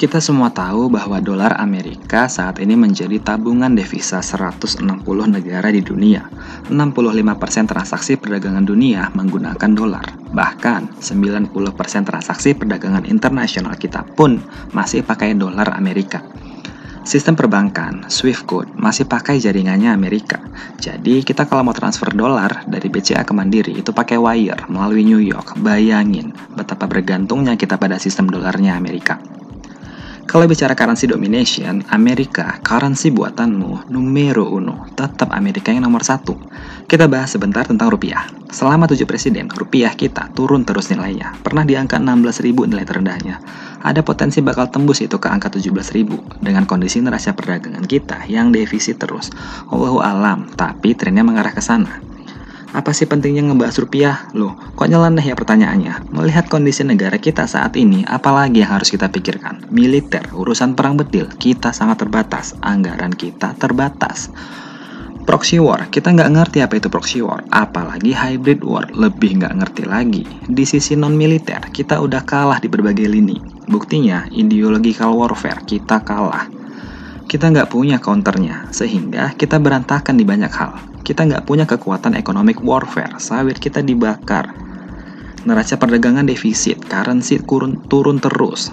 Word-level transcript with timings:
Kita 0.00 0.16
semua 0.16 0.48
tahu 0.48 0.88
bahwa 0.88 1.20
dolar 1.20 1.60
Amerika 1.60 2.24
saat 2.24 2.56
ini 2.56 2.72
menjadi 2.72 3.20
tabungan 3.20 3.68
devisa 3.68 4.24
160 4.24 4.80
negara 5.28 5.68
di 5.68 5.84
dunia. 5.84 6.24
65% 6.72 7.68
transaksi 7.68 8.16
perdagangan 8.16 8.64
dunia 8.64 9.12
menggunakan 9.12 9.70
dolar. 9.76 10.08
Bahkan 10.32 11.04
90% 11.04 11.52
transaksi 12.08 12.56
perdagangan 12.56 13.04
internasional 13.12 13.76
kita 13.76 14.00
pun 14.16 14.40
masih 14.72 15.04
pakai 15.04 15.36
dolar 15.36 15.68
Amerika. 15.76 16.24
Sistem 17.04 17.36
perbankan, 17.36 18.08
Swift 18.08 18.48
Code, 18.48 18.72
masih 18.80 19.04
pakai 19.04 19.36
jaringannya 19.36 19.92
Amerika. 19.92 20.40
Jadi 20.80 21.20
kita 21.20 21.44
kalau 21.44 21.68
mau 21.68 21.76
transfer 21.76 22.08
dolar 22.16 22.64
dari 22.64 22.88
BCA 22.88 23.20
ke 23.28 23.36
Mandiri 23.36 23.76
itu 23.76 23.92
pakai 23.92 24.16
wire 24.16 24.64
melalui 24.72 25.04
New 25.04 25.20
York. 25.20 25.60
Bayangin 25.60 26.32
betapa 26.56 26.88
bergantungnya 26.88 27.60
kita 27.60 27.76
pada 27.76 28.00
sistem 28.00 28.32
dolarnya 28.32 28.80
Amerika. 28.80 29.20
Kalau 30.30 30.46
bicara 30.46 30.78
currency 30.78 31.10
domination, 31.10 31.82
Amerika, 31.90 32.62
currency 32.62 33.10
buatanmu, 33.10 33.90
numero 33.90 34.46
uno, 34.46 34.86
tetap 34.94 35.34
Amerika 35.34 35.74
yang 35.74 35.82
nomor 35.82 36.06
satu. 36.06 36.38
Kita 36.86 37.10
bahas 37.10 37.34
sebentar 37.34 37.66
tentang 37.66 37.90
rupiah. 37.90 38.30
Selama 38.46 38.86
tujuh 38.86 39.10
presiden, 39.10 39.50
rupiah 39.50 39.90
kita 39.90 40.30
turun 40.30 40.62
terus 40.62 40.86
nilainya. 40.86 41.34
Pernah 41.42 41.66
di 41.66 41.74
angka 41.74 41.98
16.000 41.98 42.46
nilai 42.46 42.86
terendahnya. 42.86 43.42
Ada 43.82 44.06
potensi 44.06 44.38
bakal 44.38 44.70
tembus 44.70 45.02
itu 45.02 45.18
ke 45.18 45.26
angka 45.26 45.50
17.000 45.50 46.38
dengan 46.38 46.62
kondisi 46.62 47.02
neraca 47.02 47.34
perdagangan 47.34 47.82
kita 47.90 48.30
yang 48.30 48.54
defisit 48.54 49.02
terus. 49.02 49.34
Allahu 49.66 49.98
alam, 49.98 50.46
tapi 50.54 50.94
trennya 50.94 51.26
mengarah 51.26 51.50
ke 51.50 51.58
sana. 51.58 52.09
Apa 52.70 52.94
sih 52.94 53.10
pentingnya 53.10 53.50
ngebahas 53.50 53.82
rupiah? 53.82 54.30
Loh, 54.30 54.54
kok 54.78 54.86
nyeleneh 54.86 55.26
ya 55.26 55.34
pertanyaannya? 55.34 56.14
Melihat 56.14 56.46
kondisi 56.46 56.86
negara 56.86 57.18
kita 57.18 57.42
saat 57.50 57.74
ini, 57.74 58.06
apalagi 58.06 58.62
yang 58.62 58.78
harus 58.78 58.94
kita 58.94 59.10
pikirkan? 59.10 59.66
Militer, 59.74 60.22
urusan 60.30 60.78
perang 60.78 60.94
bedil, 60.94 61.26
kita 61.34 61.74
sangat 61.74 62.06
terbatas. 62.06 62.54
Anggaran 62.62 63.10
kita 63.10 63.58
terbatas. 63.58 64.30
Proxy 65.26 65.58
war, 65.58 65.90
kita 65.90 66.14
nggak 66.14 66.30
ngerti 66.30 66.58
apa 66.62 66.78
itu 66.78 66.86
proxy 66.86 67.18
war, 67.26 67.42
apalagi 67.50 68.14
hybrid 68.14 68.62
war, 68.62 68.86
lebih 68.94 69.42
nggak 69.42 69.54
ngerti 69.58 69.82
lagi. 69.90 70.22
Di 70.46 70.62
sisi 70.62 70.94
non-militer, 70.94 71.74
kita 71.74 71.98
udah 71.98 72.22
kalah 72.22 72.62
di 72.62 72.70
berbagai 72.70 73.10
lini. 73.10 73.66
Buktinya, 73.66 74.30
ideological 74.30 75.18
warfare, 75.18 75.66
kita 75.66 76.06
kalah. 76.06 76.46
Kita 77.26 77.50
nggak 77.50 77.66
punya 77.66 77.98
counternya, 77.98 78.70
sehingga 78.70 79.34
kita 79.34 79.58
berantakan 79.58 80.14
di 80.14 80.22
banyak 80.22 80.54
hal 80.54 80.89
kita 81.00 81.26
nggak 81.26 81.44
punya 81.48 81.64
kekuatan 81.64 82.16
economic 82.16 82.60
warfare, 82.60 83.16
sawit 83.18 83.56
kita 83.56 83.80
dibakar. 83.80 84.52
Neraca 85.48 85.80
perdagangan 85.80 86.28
defisit, 86.28 86.84
currency 86.84 87.40
turun, 87.40 87.80
turun 87.88 88.20
terus. 88.20 88.68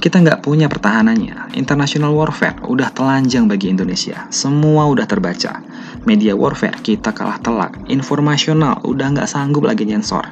Kita 0.00 0.16
nggak 0.16 0.40
punya 0.40 0.64
pertahanannya. 0.66 1.52
International 1.60 2.16
warfare 2.16 2.56
udah 2.64 2.88
telanjang 2.88 3.44
bagi 3.44 3.68
Indonesia. 3.68 4.26
Semua 4.32 4.88
udah 4.88 5.04
terbaca. 5.04 5.60
Media 6.08 6.32
warfare 6.32 6.80
kita 6.80 7.12
kalah 7.12 7.36
telak. 7.44 7.76
Informasional 7.92 8.80
udah 8.80 9.12
nggak 9.12 9.28
sanggup 9.28 9.68
lagi 9.68 9.84
nyensor. 9.84 10.24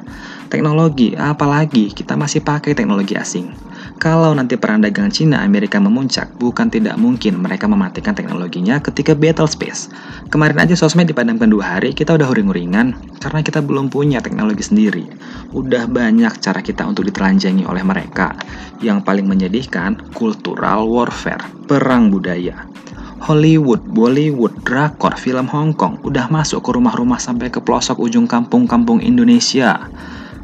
Teknologi, 0.49 1.13
apalagi 1.13 1.93
kita 1.93 2.17
masih 2.17 2.41
pakai 2.41 2.73
teknologi 2.73 3.13
asing. 3.13 3.53
Kalau 3.99 4.31
nanti 4.31 4.55
perang 4.55 4.79
dagang 4.79 5.11
Cina 5.11 5.43
Amerika 5.43 5.75
memuncak, 5.75 6.31
bukan 6.39 6.71
tidak 6.71 6.95
mungkin 6.95 7.35
mereka 7.35 7.67
mematikan 7.67 8.15
teknologinya 8.15 8.79
ketika 8.79 9.11
battle 9.11 9.43
space. 9.43 9.91
Kemarin 10.31 10.55
aja 10.63 10.71
sosmed 10.79 11.11
dipadamkan 11.11 11.51
dua 11.51 11.75
hari, 11.75 11.91
kita 11.91 12.15
udah 12.15 12.23
huring-huringan 12.31 12.95
karena 13.19 13.43
kita 13.43 13.59
belum 13.59 13.91
punya 13.91 14.23
teknologi 14.23 14.63
sendiri. 14.63 15.03
Udah 15.51 15.91
banyak 15.91 16.31
cara 16.39 16.63
kita 16.63 16.87
untuk 16.87 17.11
ditelanjangi 17.11 17.67
oleh 17.67 17.83
mereka. 17.83 18.39
Yang 18.79 19.03
paling 19.03 19.27
menyedihkan, 19.27 20.15
cultural 20.15 20.87
warfare, 20.87 21.43
perang 21.67 22.07
budaya. 22.07 22.71
Hollywood, 23.19 23.83
Bollywood, 23.83 24.63
drakor, 24.63 25.19
film 25.19 25.51
Hong 25.51 25.75
Kong 25.75 25.99
udah 26.07 26.31
masuk 26.31 26.63
ke 26.63 26.71
rumah-rumah 26.71 27.19
sampai 27.19 27.51
ke 27.51 27.59
pelosok 27.59 27.99
ujung 27.99 28.31
kampung-kampung 28.31 29.03
Indonesia. 29.03 29.91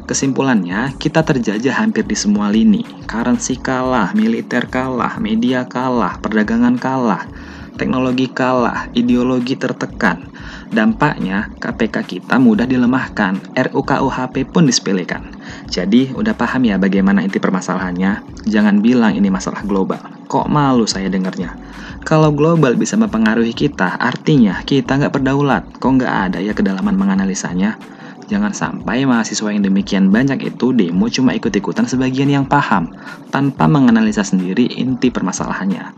Kesimpulannya, 0.06 0.94
kita 1.02 1.26
terjajah 1.26 1.82
hampir 1.82 2.06
di 2.06 2.14
semua 2.14 2.46
lini. 2.46 2.86
Currency 3.10 3.58
kalah, 3.58 4.14
militer 4.14 4.70
kalah, 4.70 5.18
media 5.18 5.66
kalah, 5.66 6.22
perdagangan 6.22 6.78
kalah, 6.78 7.26
teknologi 7.74 8.30
kalah, 8.30 8.86
ideologi 8.94 9.58
tertekan. 9.58 10.30
Dampaknya, 10.70 11.50
KPK 11.58 12.06
kita 12.06 12.38
mudah 12.38 12.70
dilemahkan, 12.70 13.58
RUKUHP 13.58 14.46
pun 14.46 14.70
disepelekan. 14.70 15.26
Jadi, 15.66 16.14
udah 16.14 16.38
paham 16.38 16.70
ya 16.70 16.78
bagaimana 16.78 17.26
inti 17.26 17.42
permasalahannya? 17.42 18.46
Jangan 18.46 18.78
bilang 18.78 19.18
ini 19.18 19.26
masalah 19.26 19.66
global. 19.66 19.98
Kok 20.30 20.46
malu 20.46 20.86
saya 20.86 21.10
dengarnya? 21.10 21.58
Kalau 22.06 22.30
global 22.30 22.78
bisa 22.78 22.94
mempengaruhi 22.94 23.50
kita, 23.50 23.98
artinya 23.98 24.62
kita 24.62 25.02
nggak 25.02 25.18
berdaulat. 25.18 25.66
Kok 25.82 25.90
nggak 25.98 26.14
ada 26.30 26.38
ya 26.38 26.54
kedalaman 26.54 26.94
menganalisanya? 26.94 27.95
Jangan 28.26 28.50
sampai 28.50 29.06
mahasiswa 29.06 29.54
yang 29.54 29.62
demikian 29.62 30.10
banyak 30.10 30.50
itu 30.50 30.74
demo 30.74 31.06
cuma 31.06 31.30
ikut-ikutan 31.34 31.86
sebagian 31.86 32.26
yang 32.26 32.44
paham, 32.46 32.90
tanpa 33.30 33.70
menganalisa 33.70 34.26
sendiri 34.26 34.66
inti 34.66 35.14
permasalahannya. 35.14 35.94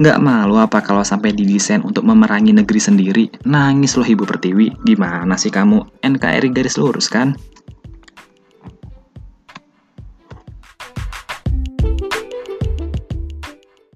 Nggak 0.00 0.18
malu 0.24 0.56
apa 0.56 0.80
kalau 0.80 1.04
sampai 1.04 1.36
didesain 1.36 1.84
untuk 1.84 2.08
memerangi 2.08 2.56
negeri 2.56 2.80
sendiri? 2.80 3.24
Nangis 3.44 3.92
loh 4.00 4.08
Ibu 4.08 4.24
Pertiwi, 4.24 4.80
gimana 4.88 5.36
sih 5.36 5.52
kamu? 5.52 6.00
NKRI 6.00 6.48
garis 6.48 6.80
lurus 6.80 7.12
kan? 7.12 7.36